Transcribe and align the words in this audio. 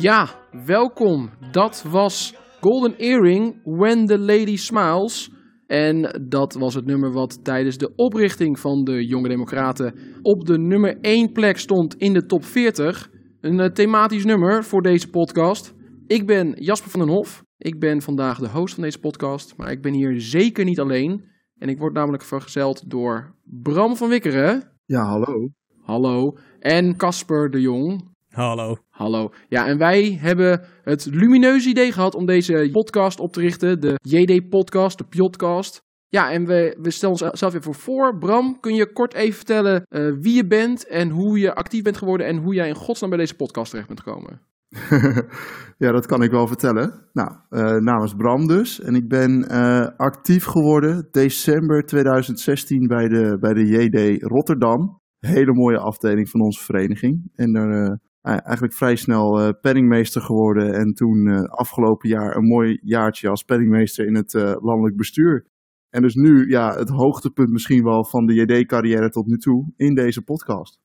Ja, 0.00 0.28
welkom. 0.64 1.30
Dat 1.50 1.84
was 1.90 2.34
Golden 2.60 2.96
Earring, 2.96 3.60
When 3.64 4.06
the 4.06 4.18
Lady 4.18 4.56
Smiles. 4.56 5.30
En 5.66 6.24
dat 6.28 6.54
was 6.54 6.74
het 6.74 6.84
nummer 6.86 7.12
wat 7.12 7.44
tijdens 7.44 7.76
de 7.78 7.92
oprichting 7.96 8.58
van 8.58 8.84
de 8.84 9.06
Jonge 9.06 9.28
Democraten 9.28 9.94
op 10.22 10.46
de 10.46 10.58
nummer 10.58 10.98
1 11.00 11.32
plek 11.32 11.58
stond 11.58 11.94
in 11.94 12.12
de 12.12 12.26
top 12.26 12.44
40. 12.44 13.10
Een 13.40 13.60
eh, 13.60 13.70
thematisch 13.70 14.24
nummer 14.24 14.64
voor 14.64 14.82
deze 14.82 15.10
podcast. 15.10 15.74
Ik 16.06 16.26
ben 16.26 16.52
Jasper 16.58 16.90
van 16.90 17.00
den 17.00 17.08
Hof. 17.08 17.42
Ik 17.58 17.78
ben 17.78 18.02
vandaag 18.02 18.38
de 18.38 18.48
host 18.48 18.74
van 18.74 18.82
deze 18.82 18.98
podcast, 18.98 19.54
maar 19.56 19.70
ik 19.70 19.82
ben 19.82 19.92
hier 19.92 20.20
zeker 20.20 20.64
niet 20.64 20.80
alleen. 20.80 21.32
En 21.58 21.68
ik 21.68 21.78
word 21.78 21.92
namelijk 21.92 22.22
vergezeld 22.22 22.90
door 22.90 23.34
Bram 23.44 23.96
van 23.96 24.08
Wikkeren. 24.08 24.62
Ja, 24.84 25.04
hallo. 25.04 25.48
Hallo. 25.82 26.36
En 26.60 26.96
Casper 26.96 27.50
de 27.50 27.60
Jong. 27.60 28.12
Hallo. 28.30 28.76
Hallo. 28.90 29.32
Ja, 29.48 29.66
en 29.66 29.78
wij 29.78 30.18
hebben 30.20 30.64
het 30.82 31.06
lumineuze 31.10 31.68
idee 31.68 31.92
gehad 31.92 32.14
om 32.14 32.26
deze 32.26 32.68
podcast 32.72 33.20
op 33.20 33.32
te 33.32 33.40
richten. 33.40 33.80
De 33.80 33.94
JD-podcast, 34.02 34.98
de 34.98 35.04
Pjotcast. 35.04 35.82
Ja, 36.08 36.30
en 36.30 36.46
we, 36.46 36.76
we 36.80 36.90
stellen 36.90 37.16
onszelf 37.22 37.54
even 37.54 37.74
voor. 37.74 38.18
Bram, 38.18 38.60
kun 38.60 38.74
je 38.74 38.92
kort 38.92 39.14
even 39.14 39.34
vertellen 39.34 39.82
eh, 39.88 40.12
wie 40.20 40.34
je 40.34 40.46
bent 40.46 40.86
en 40.86 41.10
hoe 41.10 41.38
je 41.38 41.54
actief 41.54 41.82
bent 41.82 41.96
geworden 41.96 42.26
en 42.26 42.36
hoe 42.36 42.54
jij 42.54 42.68
in 42.68 42.74
godsnaam 42.74 43.10
bij 43.10 43.18
deze 43.18 43.36
podcast 43.36 43.70
terecht 43.70 43.88
bent 43.88 44.00
gekomen? 44.00 44.40
ja, 45.84 45.92
dat 45.92 46.06
kan 46.06 46.22
ik 46.22 46.30
wel 46.30 46.46
vertellen. 46.46 47.08
Nou, 47.12 47.30
uh, 47.50 47.76
namens 47.76 48.14
Bram 48.14 48.46
dus. 48.46 48.80
En 48.80 48.94
ik 48.94 49.08
ben 49.08 49.46
uh, 49.50 49.88
actief 49.96 50.44
geworden 50.44 51.08
december 51.10 51.82
2016 51.82 52.86
bij 52.86 53.08
de, 53.08 53.36
bij 53.40 53.54
de 53.54 53.66
JD 53.66 54.22
Rotterdam. 54.22 55.02
Hele 55.18 55.52
mooie 55.52 55.78
afdeling 55.78 56.28
van 56.28 56.40
onze 56.40 56.64
vereniging. 56.64 57.30
En 57.34 57.52
daar 57.52 57.70
uh, 57.70 57.96
eigenlijk 58.22 58.74
vrij 58.74 58.96
snel 58.96 59.54
penningmeester 59.60 60.22
geworden. 60.22 60.74
En 60.74 60.92
toen 60.92 61.48
afgelopen 61.48 62.08
jaar 62.08 62.36
een 62.36 62.48
mooi 62.48 62.78
jaartje 62.82 63.28
als 63.28 63.42
penningmeester 63.42 64.06
in 64.06 64.14
het 64.14 64.32
landelijk 64.60 64.96
bestuur. 64.96 65.46
En 65.90 66.02
dus 66.02 66.14
nu 66.14 66.48
ja, 66.48 66.74
het 66.74 66.88
hoogtepunt 66.88 67.50
misschien 67.50 67.84
wel 67.84 68.04
van 68.04 68.26
de 68.26 68.34
JD-carrière 68.34 69.08
tot 69.10 69.26
nu 69.26 69.36
toe 69.36 69.72
in 69.76 69.94
deze 69.94 70.22
podcast. 70.22 70.83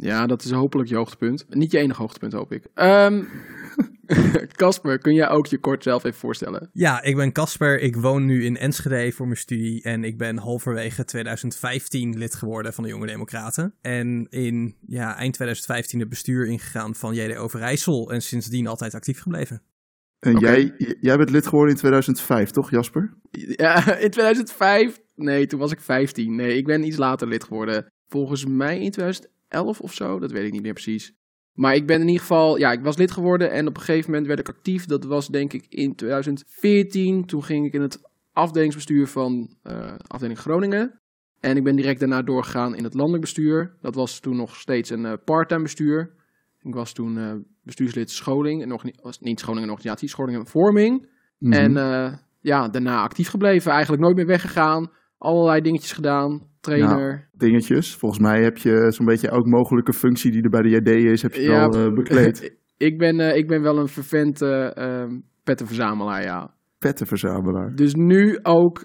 Ja, 0.00 0.26
dat 0.26 0.44
is 0.44 0.50
hopelijk 0.50 0.88
je 0.88 0.96
hoogtepunt. 0.96 1.46
Niet 1.48 1.72
je 1.72 1.78
enige 1.78 2.00
hoogtepunt, 2.00 2.32
hoop 2.32 2.52
ik. 2.52 2.66
Ehm, 2.74 3.24
Casper, 4.56 4.98
kun 4.98 5.14
jij 5.14 5.28
ook 5.28 5.46
je 5.46 5.58
kort 5.58 5.82
zelf 5.82 6.04
even 6.04 6.18
voorstellen? 6.18 6.70
Ja, 6.72 7.02
ik 7.02 7.16
ben 7.16 7.32
Casper. 7.32 7.80
Ik 7.80 7.96
woon 7.96 8.24
nu 8.24 8.44
in 8.44 8.56
Enschede 8.56 9.12
voor 9.12 9.26
mijn 9.26 9.38
studie. 9.38 9.82
En 9.82 10.04
ik 10.04 10.18
ben 10.18 10.38
halverwege 10.38 11.04
2015 11.04 12.18
lid 12.18 12.34
geworden 12.34 12.72
van 12.72 12.84
de 12.84 12.90
Jonge 12.90 13.06
Democraten. 13.06 13.74
En 13.80 14.26
in 14.30 14.76
ja, 14.86 15.16
eind 15.16 15.34
2015 15.34 16.00
het 16.00 16.08
bestuur 16.08 16.46
ingegaan 16.46 16.94
van 16.94 17.14
JD 17.14 17.36
Overijssel. 17.36 18.12
En 18.12 18.22
sindsdien 18.22 18.66
altijd 18.66 18.94
actief 18.94 19.20
gebleven. 19.20 19.62
En 20.18 20.36
okay. 20.36 20.74
jij, 20.76 20.96
jij 21.00 21.16
bent 21.16 21.30
lid 21.30 21.46
geworden 21.46 21.74
in 21.74 21.78
2005, 21.78 22.50
toch 22.50 22.70
Jasper? 22.70 23.14
Ja, 23.30 23.76
in 23.98 24.10
2005? 24.10 25.00
Nee, 25.14 25.46
toen 25.46 25.58
was 25.58 25.72
ik 25.72 25.80
15. 25.80 26.36
Nee, 26.36 26.56
ik 26.56 26.64
ben 26.64 26.86
iets 26.86 26.96
later 26.96 27.28
lid 27.28 27.44
geworden. 27.44 27.86
Volgens 28.08 28.46
mij 28.46 28.80
in 28.80 28.90
2011 29.48 29.80
of 29.80 29.94
zo, 29.94 30.18
dat 30.18 30.30
weet 30.30 30.46
ik 30.46 30.52
niet 30.52 30.62
meer 30.62 30.72
precies. 30.72 31.16
Maar 31.52 31.74
ik 31.74 31.86
ben 31.86 32.00
in 32.00 32.06
ieder 32.06 32.20
geval, 32.20 32.58
ja, 32.58 32.72
ik 32.72 32.80
was 32.80 32.96
lid 32.96 33.10
geworden 33.10 33.50
en 33.50 33.66
op 33.66 33.76
een 33.76 33.82
gegeven 33.82 34.10
moment 34.10 34.26
werd 34.26 34.38
ik 34.38 34.48
actief. 34.48 34.86
Dat 34.86 35.04
was 35.04 35.28
denk 35.28 35.52
ik 35.52 35.66
in 35.68 35.94
2014. 35.94 37.24
Toen 37.24 37.44
ging 37.44 37.66
ik 37.66 37.72
in 37.72 37.80
het 37.80 38.00
afdelingsbestuur 38.32 39.06
van 39.06 39.56
uh, 39.64 39.94
afdeling 40.06 40.38
Groningen. 40.38 41.00
En 41.40 41.56
ik 41.56 41.64
ben 41.64 41.76
direct 41.76 42.00
daarna 42.00 42.22
doorgegaan 42.22 42.74
in 42.74 42.84
het 42.84 42.94
landelijk 42.94 43.22
bestuur. 43.22 43.76
Dat 43.80 43.94
was 43.94 44.20
toen 44.20 44.36
nog 44.36 44.56
steeds 44.56 44.90
een 44.90 45.04
uh, 45.04 45.12
parttime 45.24 45.62
bestuur. 45.62 46.14
Ik 46.62 46.74
was 46.74 46.92
toen 46.92 47.16
uh, 47.16 47.32
bestuurslid 47.62 48.10
scholing, 48.10 48.62
en 48.62 48.68
nog 48.68 48.84
niet, 48.84 49.00
was 49.02 49.20
niet 49.20 49.40
scholing 49.40 49.64
en 49.64 49.70
organisatie, 49.70 50.08
scholing 50.08 50.38
en 50.38 50.46
vorming. 50.46 51.08
Mm 51.38 51.52
-hmm. 51.52 51.76
En 51.76 52.20
ja, 52.40 52.68
daarna 52.68 53.02
actief 53.02 53.28
gebleven, 53.28 53.72
eigenlijk 53.72 54.02
nooit 54.02 54.16
meer 54.16 54.26
weggegaan. 54.26 54.90
Allerlei 55.18 55.60
dingetjes 55.60 55.92
gedaan, 55.92 56.47
trainer. 56.68 57.10
Ja, 57.10 57.38
dingetjes. 57.38 57.94
Volgens 57.94 58.20
mij 58.20 58.42
heb 58.42 58.58
je 58.58 58.92
zo'n 58.92 59.06
beetje 59.06 59.28
elke 59.28 59.48
mogelijke 59.48 59.92
functie 59.92 60.30
die 60.30 60.42
er 60.42 60.50
bij 60.50 60.62
de 60.62 60.68
JD 60.68 60.88
is, 60.88 61.22
heb 61.22 61.34
je 61.34 61.42
ja, 61.42 61.64
al 61.64 61.86
uh, 61.86 61.94
bekleed. 61.94 62.56
ik, 62.88 62.98
ben, 62.98 63.18
uh, 63.18 63.36
ik 63.36 63.48
ben 63.48 63.62
wel 63.62 63.78
een 63.78 63.88
vervent 63.88 64.42
uh, 64.42 65.04
pettenverzamelaar, 65.44 66.22
ja. 66.22 66.56
Pettenverzamelaar. 66.78 67.74
Dus 67.74 67.94
nu 67.94 68.38
ook 68.42 68.84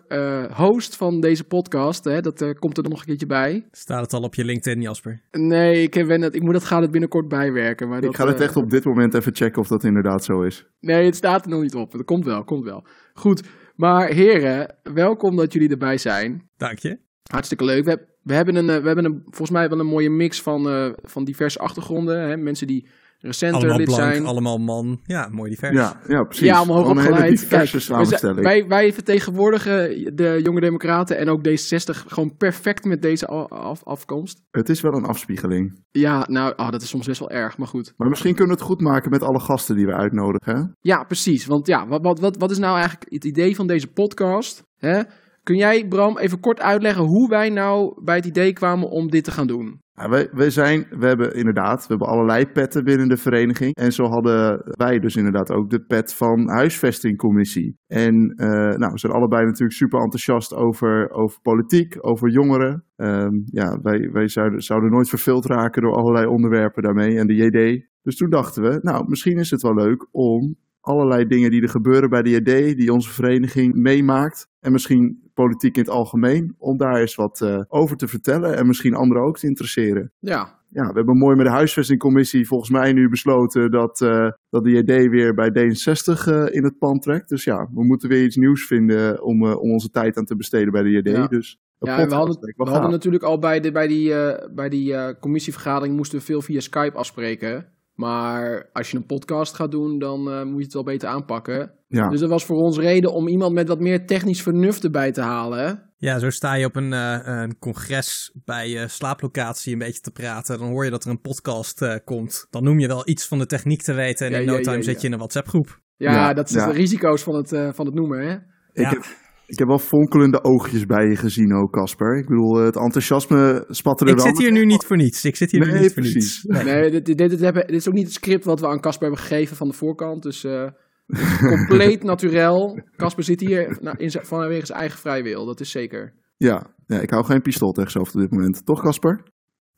host 0.53 0.95
van 0.95 1.19
deze 1.19 1.43
podcast, 1.43 2.03
hè, 2.03 2.22
dat 2.22 2.59
komt 2.59 2.77
er 2.77 2.83
nog 2.89 2.99
een 2.99 3.05
keertje 3.05 3.25
bij. 3.25 3.67
Staat 3.72 4.01
het 4.01 4.13
al 4.13 4.22
op 4.22 4.35
je 4.35 4.45
LinkedIn, 4.45 4.81
Jasper? 4.81 5.22
Nee, 5.31 5.81
ik, 5.81 5.93
heb, 5.93 6.07
het, 6.07 6.35
ik 6.35 6.41
moet 6.41 6.53
dat, 6.53 6.63
ga 6.63 6.81
het 6.81 6.91
binnenkort 6.91 7.27
bijwerken. 7.27 7.88
Maar 7.88 7.97
ik 7.97 8.03
dat, 8.03 8.16
ga 8.16 8.27
het 8.27 8.41
echt 8.41 8.55
op 8.55 8.69
dit 8.69 8.85
moment 8.85 9.13
even 9.13 9.35
checken 9.35 9.61
of 9.61 9.67
dat 9.67 9.83
inderdaad 9.83 10.23
zo 10.23 10.41
is. 10.41 10.67
Nee, 10.79 11.05
het 11.05 11.16
staat 11.16 11.45
er 11.45 11.51
nog 11.51 11.61
niet 11.61 11.75
op. 11.75 11.91
Dat 11.91 12.05
komt 12.05 12.25
wel, 12.25 12.43
komt 12.43 12.63
wel. 12.63 12.85
Goed, 13.13 13.43
maar 13.75 14.07
heren, 14.07 14.75
welkom 14.83 15.35
dat 15.35 15.53
jullie 15.53 15.69
erbij 15.69 15.97
zijn. 15.97 16.49
Dank 16.57 16.79
je. 16.79 16.99
Hartstikke 17.31 17.63
leuk. 17.63 17.85
We, 17.85 18.07
we, 18.23 18.34
hebben, 18.34 18.56
een, 18.56 18.66
we 18.66 18.88
hebben 18.88 19.06
een, 19.06 19.22
volgens 19.23 19.51
mij 19.51 19.69
wel 19.69 19.79
een 19.79 19.85
mooie 19.85 20.09
mix 20.09 20.41
van, 20.41 20.67
uh, 20.67 20.89
van 21.01 21.23
diverse 21.23 21.59
achtergronden. 21.59 22.29
Hè? 22.29 22.38
Mensen 22.38 22.67
die 22.67 22.88
recenter 23.23 23.57
allemaal 23.57 23.78
lid 23.78 23.85
blank, 23.85 24.01
zijn. 24.01 24.25
Allemaal 24.25 24.57
man. 24.57 25.00
Ja, 25.03 25.28
mooi 25.31 25.50
divers. 25.50 25.73
Ja, 25.73 26.01
ja 26.07 26.23
precies. 26.23 26.45
Ja, 26.45 26.57
allemaal 26.57 26.78
hoog 26.78 26.89
opgeleid. 26.89 27.47
Kijk, 27.47 27.67
samenstelling. 27.67 28.44
Wij, 28.44 28.67
wij 28.67 28.94
vertegenwoordigen 28.94 29.89
de 30.16 30.39
Jonge 30.44 30.59
Democraten 30.59 31.17
en 31.17 31.29
ook 31.29 31.47
D60 31.47 32.07
gewoon 32.07 32.38
perfect 32.38 32.84
met 32.84 33.01
deze 33.01 33.28
af, 33.28 33.84
afkomst. 33.84 34.41
Het 34.51 34.69
is 34.69 34.81
wel 34.81 34.94
een 34.94 35.05
afspiegeling. 35.05 35.84
Ja, 35.91 36.25
nou, 36.29 36.53
oh, 36.55 36.69
dat 36.69 36.81
is 36.81 36.90
soms 36.90 37.07
best 37.07 37.19
wel 37.19 37.29
erg, 37.29 37.57
maar 37.57 37.67
goed. 37.67 37.94
Maar 37.97 38.09
misschien 38.09 38.35
kunnen 38.35 38.55
we 38.55 38.61
het 38.61 38.69
goed 38.72 38.81
maken 38.81 39.09
met 39.09 39.22
alle 39.22 39.40
gasten 39.40 39.75
die 39.75 39.85
we 39.85 39.94
uitnodigen. 39.94 40.55
Hè? 40.55 40.61
Ja, 40.81 41.03
precies. 41.03 41.45
Want 41.45 41.67
ja, 41.67 41.88
wat, 41.88 42.01
wat, 42.01 42.19
wat, 42.19 42.38
wat 42.38 42.51
is 42.51 42.57
nou 42.57 42.75
eigenlijk 42.75 43.11
het 43.11 43.25
idee 43.25 43.55
van 43.55 43.67
deze 43.67 43.88
podcast? 43.88 44.63
Hè? 44.78 45.01
Kun 45.43 45.55
jij, 45.55 45.87
Bram, 45.87 46.17
even 46.17 46.39
kort 46.39 46.61
uitleggen 46.61 47.03
hoe 47.03 47.29
wij 47.29 47.49
nou 47.49 48.03
bij 48.03 48.15
het 48.15 48.25
idee 48.25 48.53
kwamen 48.53 48.89
om 48.89 49.09
dit 49.09 49.23
te 49.23 49.31
gaan 49.31 49.47
doen? 49.47 49.81
Ja, 49.95 50.27
wij, 50.31 50.49
zijn, 50.49 50.85
we 50.89 51.05
hebben 51.05 51.33
inderdaad, 51.33 51.81
we 51.81 51.85
hebben 51.87 52.07
allerlei 52.07 52.45
petten 52.45 52.83
binnen 52.83 53.07
de 53.07 53.17
vereniging. 53.17 53.75
En 53.75 53.91
zo 53.91 54.03
hadden 54.03 54.61
wij 54.63 54.99
dus 54.99 55.15
inderdaad 55.15 55.51
ook 55.51 55.69
de 55.69 55.85
pet 55.85 56.13
van 56.13 56.49
huisvestingcommissie. 56.49 57.77
En 57.87 58.33
uh, 58.35 58.47
nou, 58.77 58.91
we 58.91 58.99
zijn 58.99 59.13
allebei 59.13 59.45
natuurlijk 59.45 59.77
super 59.77 59.99
enthousiast 59.99 60.53
over, 60.53 61.09
over 61.11 61.41
politiek, 61.41 62.07
over 62.07 62.29
jongeren. 62.29 62.85
Um, 62.95 63.43
ja, 63.45 63.79
wij, 63.81 64.09
wij 64.11 64.27
zouden, 64.27 64.61
zouden 64.61 64.91
nooit 64.91 65.09
verveeld 65.09 65.45
raken 65.45 65.81
door 65.81 65.95
allerlei 65.95 66.25
onderwerpen 66.25 66.83
daarmee 66.83 67.17
en 67.17 67.27
de 67.27 67.35
JD. 67.35 67.87
Dus 68.01 68.15
toen 68.15 68.29
dachten 68.29 68.63
we, 68.63 68.79
nou, 68.81 69.05
misschien 69.07 69.37
is 69.37 69.51
het 69.51 69.61
wel 69.61 69.75
leuk 69.75 70.07
om 70.11 70.55
allerlei 70.83 71.27
dingen 71.27 71.51
die 71.51 71.61
er 71.61 71.69
gebeuren 71.69 72.09
bij 72.09 72.21
de 72.21 72.29
JD, 72.29 72.77
die 72.77 72.94
onze 72.94 73.09
vereniging 73.09 73.73
meemaakt. 73.73 74.47
En 74.59 74.71
misschien 74.71 75.21
politiek 75.33 75.75
in 75.75 75.81
het 75.81 75.91
algemeen, 75.91 76.55
om 76.57 76.77
daar 76.77 76.99
eens 76.99 77.16
wat 77.16 77.41
uh, 77.44 77.61
over 77.67 77.97
te 77.97 78.07
vertellen 78.07 78.55
en 78.57 78.67
misschien 78.67 78.93
anderen 78.93 79.23
ook 79.23 79.38
te 79.38 79.47
interesseren. 79.47 80.11
Ja. 80.19 80.61
Ja, 80.69 80.88
we 80.88 80.93
hebben 80.93 81.17
mooi 81.17 81.35
met 81.35 81.45
de 81.45 81.51
huisvestingcommissie 81.51 82.47
volgens 82.47 82.69
mij 82.69 82.93
nu 82.93 83.09
besloten 83.09 83.72
dat, 83.72 84.01
uh, 84.01 84.31
dat 84.49 84.63
de 84.63 84.72
JD 84.72 85.09
weer 85.09 85.33
bij 85.33 85.49
D66 85.49 86.28
uh, 86.28 86.46
in 86.49 86.63
het 86.63 86.78
pand 86.79 87.02
trekt. 87.02 87.29
Dus 87.29 87.43
ja, 87.43 87.69
we 87.73 87.84
moeten 87.84 88.09
weer 88.09 88.23
iets 88.23 88.35
nieuws 88.35 88.66
vinden 88.66 89.23
om, 89.23 89.43
om 89.43 89.72
onze 89.72 89.90
tijd 89.90 90.17
aan 90.17 90.25
te 90.25 90.35
besteden 90.35 90.72
bij 90.72 90.84
de 90.84 90.90
JD. 90.90 91.08
Ja. 91.08 91.28
Dus 91.28 91.59
ja, 91.79 92.08
we 92.08 92.13
hadden, 92.13 92.53
we 92.55 92.69
hadden 92.69 92.91
natuurlijk 92.91 93.23
al 93.23 93.40
bij, 93.40 93.59
de, 93.59 93.72
bij 93.72 93.87
die, 93.87 94.13
bij 94.53 94.69
die 94.69 95.17
commissievergadering 95.19 95.96
moesten 95.96 96.19
we 96.19 96.25
veel 96.25 96.41
via 96.41 96.59
Skype 96.59 96.97
afspreken. 96.97 97.72
Maar 97.93 98.69
als 98.73 98.91
je 98.91 98.97
een 98.97 99.05
podcast 99.05 99.55
gaat 99.55 99.72
doen, 99.72 99.99
dan 99.99 100.28
uh, 100.28 100.43
moet 100.43 100.57
je 100.57 100.63
het 100.63 100.73
wel 100.73 100.84
beter 100.84 101.09
aanpakken. 101.09 101.72
Ja. 101.87 102.09
Dus 102.09 102.19
dat 102.19 102.29
was 102.29 102.45
voor 102.45 102.57
ons 102.57 102.78
reden 102.78 103.13
om 103.13 103.28
iemand 103.28 103.53
met 103.53 103.67
wat 103.67 103.79
meer 103.79 104.05
technisch 104.05 104.41
vernuft 104.41 104.84
erbij 104.84 105.11
te 105.11 105.22
halen. 105.22 105.91
Ja, 105.97 106.19
zo 106.19 106.29
sta 106.29 106.53
je 106.53 106.66
op 106.66 106.75
een, 106.75 106.91
uh, 106.91 107.19
een 107.23 107.59
congres 107.59 108.31
bij 108.45 108.69
je 108.69 108.87
slaaplocatie 108.87 109.73
een 109.73 109.79
beetje 109.79 110.01
te 110.01 110.11
praten. 110.11 110.59
Dan 110.59 110.67
hoor 110.67 110.85
je 110.85 110.91
dat 110.91 111.03
er 111.03 111.09
een 111.09 111.22
podcast 111.22 111.81
uh, 111.81 111.95
komt. 112.03 112.47
Dan 112.49 112.63
noem 112.63 112.79
je 112.79 112.87
wel 112.87 113.09
iets 113.09 113.28
van 113.28 113.37
de 113.37 113.45
techniek 113.45 113.81
te 113.81 113.93
weten. 113.93 114.25
En 114.25 114.34
ja, 114.34 114.39
in 114.39 114.46
no 114.46 114.59
time 114.59 114.78
ja, 114.78 114.84
zet 114.84 115.01
je 115.01 115.07
in 115.07 115.13
een 115.13 115.19
WhatsApp 115.19 115.47
groep. 115.47 115.81
Ja, 115.97 116.34
dat 116.34 116.49
zijn 116.49 116.69
de 116.69 116.75
risico's 116.75 117.23
van 117.23 117.35
het, 117.35 117.49
van 117.75 117.85
het 117.85 117.96
noemen, 117.96 118.28
hè? 118.28 118.34
Ik 118.73 118.89
heb, 118.89 119.05
ik 119.45 119.59
heb 119.59 119.67
wel 119.67 119.79
fonkelende 119.79 120.43
oogjes 120.43 120.85
bij 120.85 121.07
je 121.07 121.16
gezien 121.16 121.53
ook, 121.53 121.72
Casper. 121.72 122.17
Ik 122.17 122.28
bedoel, 122.28 122.55
het 122.55 122.75
enthousiasme 122.75 123.66
spat 123.67 124.01
er 124.01 124.07
ik 124.07 124.16
wel. 124.16 124.25
Ik 124.25 124.35
zit 124.35 124.41
hier 124.41 124.51
nu 124.51 124.66
niet 124.66 124.85
voor 124.85 124.97
niets. 124.97 125.25
Ik 125.25 125.35
zit 125.35 125.51
hier 125.51 125.59
nee, 125.59 125.72
nu 125.72 125.79
niet 125.79 125.93
precies. 125.93 126.41
voor 126.41 126.53
niets. 126.53 126.66
Nee, 126.66 126.75
nee 126.75 126.91
dit, 126.91 127.05
dit, 127.05 127.17
dit, 127.17 127.40
dit, 127.40 127.69
is 127.69 127.87
ook 127.87 127.93
niet 127.93 128.05
het 128.05 128.13
script 128.13 128.45
wat 128.45 128.59
we 128.59 128.67
aan 128.67 128.79
Casper 128.79 129.07
hebben 129.07 129.25
gegeven 129.25 129.55
van 129.55 129.67
de 129.67 129.73
voorkant. 129.73 130.23
Dus 130.23 130.43
uh, 130.43 130.67
compleet 131.55 132.03
naturel. 132.03 132.81
Casper 132.95 133.23
zit 133.23 133.40
hier 133.40 133.78
nou, 133.81 133.97
in 133.97 134.11
zijn, 134.11 134.25
vanwege 134.25 134.66
zijn 134.66 134.79
eigen 134.79 134.99
vrije 134.99 135.23
wil, 135.23 135.46
dat 135.46 135.59
is 135.59 135.72
zeker. 135.72 136.13
Ja, 136.37 136.75
ja, 136.85 136.99
ik 136.99 137.09
hou 137.09 137.25
geen 137.25 137.41
pistool 137.41 137.72
tegen 137.72 137.91
zo 137.91 137.99
op 137.99 138.11
dit 138.11 138.31
moment. 138.31 138.66
Toch, 138.66 138.81
Casper? 138.81 139.23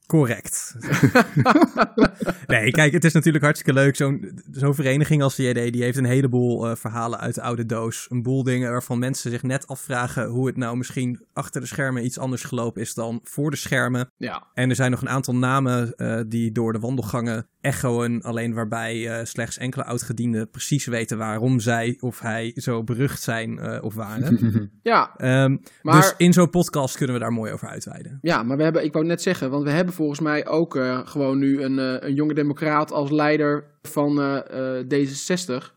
Correct. 0.07 0.75
nee, 2.47 2.71
kijk, 2.71 2.93
het 2.93 3.03
is 3.03 3.13
natuurlijk 3.13 3.43
hartstikke 3.43 3.79
leuk. 3.79 3.95
Zo'n 3.95 4.41
zo'n 4.51 4.75
vereniging 4.75 5.21
als 5.21 5.35
de 5.35 5.43
JD, 5.43 5.73
die 5.73 5.83
heeft 5.83 5.97
een 5.97 6.05
heleboel 6.05 6.67
eh, 6.67 6.75
verhalen 6.75 7.19
uit 7.19 7.35
de 7.35 7.41
oude 7.41 7.65
doos. 7.65 8.05
Een 8.09 8.21
boel 8.21 8.43
dingen 8.43 8.71
waarvan 8.71 8.99
mensen 8.99 9.31
zich 9.31 9.43
net 9.43 9.67
afvragen 9.67 10.27
hoe 10.27 10.47
het 10.47 10.57
nou 10.57 10.77
misschien 10.77 11.25
achter 11.33 11.61
de 11.61 11.67
schermen 11.67 12.05
iets 12.05 12.17
anders 12.17 12.43
gelopen 12.43 12.81
is 12.81 12.93
dan 12.93 13.19
voor 13.23 13.51
de 13.51 13.57
schermen. 13.57 14.11
Ja. 14.17 14.47
En 14.53 14.69
er 14.69 14.75
zijn 14.75 14.91
nog 14.91 15.01
een 15.01 15.09
aantal 15.09 15.35
namen 15.35 15.95
eh, 15.95 16.19
die 16.27 16.51
door 16.51 16.73
de 16.73 16.79
wandelgangen 16.79 17.47
echoen. 17.65 18.21
Alleen 18.21 18.53
waarbij 18.53 19.09
eh, 19.19 19.25
slechts 19.25 19.57
enkele 19.57 19.83
oudgedienden 19.85 20.49
precies 20.49 20.85
weten 20.85 21.17
waarom 21.17 21.59
zij 21.59 21.97
of 21.99 22.19
hij 22.19 22.51
zo 22.55 22.83
berucht 22.83 23.21
zijn 23.21 23.59
eh, 23.59 23.83
of 23.83 23.93
waren. 23.93 24.39
Ja, 24.83 25.15
Ehm, 25.17 25.57
Maar- 25.81 25.95
Dus 26.01 26.13
in 26.17 26.33
zo'n 26.33 26.49
podcast 26.49 26.97
kunnen 26.97 27.15
we 27.15 27.21
daar 27.21 27.31
mooi 27.33 27.51
over 27.51 27.67
uitweiden. 27.67 28.19
ja, 28.21 28.43
maar 28.43 28.57
we 28.57 28.63
hebben, 28.63 28.83
ik 28.83 28.93
wou 28.93 29.05
net 29.05 29.21
zeggen, 29.21 29.49
want 29.49 29.63
we 29.63 29.69
hebben 29.69 29.93
volgens 29.93 30.19
mij 30.19 30.47
ook 30.47 30.75
eh, 30.75 30.99
gewoon 31.05 31.37
nu 31.37 31.61
een, 31.63 31.79
eh, 31.79 32.07
een 32.09 32.13
jonge 32.15 32.33
democraat 32.33 32.91
als 32.91 33.11
leider 33.11 33.63
van 33.81 34.19
eh, 34.21 34.79
eh, 34.79 34.85
D66, 34.87 35.73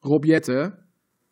Rob 0.00 0.24
Jetten. 0.24 0.74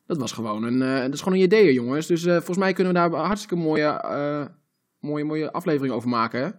Dat 0.07 0.19
was 0.19 0.33
gewoon 0.33 0.63
een, 0.63 0.83
eh, 0.83 1.01
dat 1.01 1.13
is 1.15 1.21
gewoon 1.23 1.39
een 1.39 1.45
idee, 1.45 1.73
jongens. 1.73 2.07
Dus 2.07 2.25
eh, 2.25 2.35
volgens 2.37 2.59
mij 2.59 2.73
kunnen 2.73 2.93
we 2.93 2.99
daar 2.99 3.13
een 3.13 3.27
hartstikke 3.27 3.57
mooie, 3.57 3.87
eh, 3.87 4.45
mooie, 5.01 5.25
mooie 5.25 5.53
aflevering 5.53 5.95
over 5.95 6.09
maken. 6.09 6.41
hè? 6.41 6.51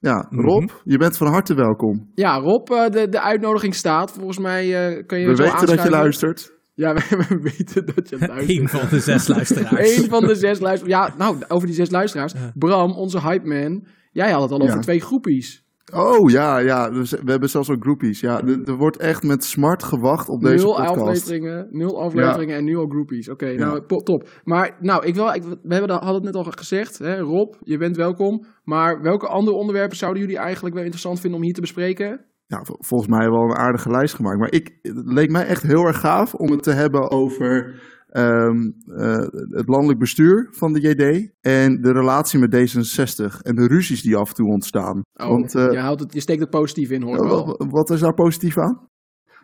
Ja. 0.00 0.26
Mhm. 0.30 0.40
Rob, 0.46 0.70
je 0.84 0.96
bent 0.98 1.16
van 1.16 1.26
harte 1.26 1.54
welkom. 1.54 2.10
Ja, 2.14 2.36
Rob, 2.36 2.70
eh, 2.70 2.88
de, 2.90 3.08
de 3.08 3.20
uitnodiging 3.20 3.74
staat. 3.74 4.12
Volgens 4.12 4.38
mij 4.38 4.88
eh, 4.88 5.06
kun 5.06 5.18
je 5.18 5.26
We 5.26 5.36
zo 5.36 5.42
weten 5.42 5.66
dat 5.66 5.82
je 5.82 5.90
luistert. 5.90 6.58
Ja, 6.74 6.94
we, 6.94 7.00
we 7.28 7.38
weten 7.42 7.86
dat 7.94 8.08
je 8.08 8.18
luistert. 8.18 8.48
Eén 8.58 8.68
van 8.68 8.88
de 8.90 9.00
zes 9.00 9.28
luisteraars. 9.28 9.96
Eén 9.98 10.08
van 10.08 10.26
de 10.26 10.34
zes 10.34 10.60
luisteraars. 10.60 11.08
Ja, 11.08 11.14
nou, 11.18 11.36
over 11.48 11.66
die 11.66 11.76
zes 11.76 11.90
luisteraars. 11.90 12.34
Bram, 12.54 12.92
onze 12.92 13.20
hype 13.20 13.46
man. 13.46 13.86
Jij 14.12 14.30
had 14.30 14.42
het 14.42 14.50
al 14.50 14.60
over 14.60 14.74
Ja. 14.74 14.80
twee 14.80 15.00
groepies. 15.00 15.64
Oh 15.92 16.30
ja, 16.30 16.58
ja. 16.58 16.90
Dus 16.90 17.10
we 17.10 17.30
hebben 17.30 17.48
zelfs 17.48 17.70
ook 17.70 17.82
groupies. 17.82 18.20
Ja, 18.20 18.42
er, 18.42 18.60
er 18.64 18.76
wordt 18.76 18.96
echt 18.96 19.22
met 19.22 19.44
smart 19.44 19.82
gewacht 19.82 20.28
op 20.28 20.40
deze 20.40 20.64
nul 20.64 20.74
podcast. 20.74 20.96
afleveringen, 20.96 21.66
nul 21.70 22.02
afleveringen 22.02 22.56
en 22.56 22.64
nu 22.64 22.76
al 22.76 22.86
groupies. 22.86 23.28
Oké, 23.28 23.54
nou, 23.54 23.86
top. 24.02 24.28
Maar, 24.44 24.76
nou, 24.80 25.06
ik 25.06 25.14
wil, 25.14 25.28
ik, 25.28 25.42
we 25.42 25.74
hebben, 25.74 25.90
hadden 25.90 26.14
het 26.14 26.24
net 26.24 26.34
al 26.34 26.44
gezegd. 26.44 26.98
Hè? 26.98 27.18
Rob, 27.18 27.54
je 27.60 27.78
bent 27.78 27.96
welkom. 27.96 28.44
Maar 28.64 29.02
welke 29.02 29.26
andere 29.26 29.56
onderwerpen 29.56 29.96
zouden 29.96 30.22
jullie 30.22 30.38
eigenlijk 30.38 30.74
wel 30.74 30.84
interessant 30.84 31.20
vinden 31.20 31.38
om 31.38 31.44
hier 31.44 31.54
te 31.54 31.60
bespreken? 31.60 32.20
Ja, 32.46 32.64
vol- 32.64 32.78
volgens 32.78 33.10
mij 33.10 33.30
wel 33.30 33.42
een 33.42 33.56
aardige 33.56 33.90
lijst 33.90 34.14
gemaakt. 34.14 34.38
Maar 34.38 34.52
ik, 34.52 34.78
het 34.82 35.02
leek 35.04 35.30
mij 35.30 35.46
echt 35.46 35.62
heel 35.62 35.84
erg 35.84 36.00
gaaf 36.00 36.34
om 36.34 36.50
het 36.50 36.62
te 36.62 36.72
hebben 36.72 37.10
over 37.10 37.80
ehm, 38.10 38.70
eh, 38.96 39.26
het 39.50 39.68
landelijk 39.68 39.98
bestuur 39.98 40.48
van 40.50 40.72
de 40.72 40.80
JD. 40.80 41.32
En 41.40 41.80
de 41.80 41.92
relatie 41.92 42.38
met 42.38 42.54
D66 42.54 43.42
en 43.42 43.54
de 43.54 43.66
ruzies 43.66 44.02
die 44.02 44.16
af 44.16 44.28
en 44.28 44.34
toe 44.34 44.48
ontstaan. 44.48 45.00
Oh, 45.14 45.28
Want 45.28 45.54
eh, 45.54 45.70
je, 45.72 45.78
houdt 45.78 46.00
het, 46.00 46.12
je 46.12 46.20
steekt 46.20 46.40
het 46.40 46.50
positief 46.50 46.90
in, 46.90 47.02
hoor 47.02 47.16
ik 47.16 47.22
wel. 47.22 47.56
wat, 47.70 47.90
is 47.90 48.00
daar 48.00 48.14
positief 48.14 48.58
aan? 48.58 48.88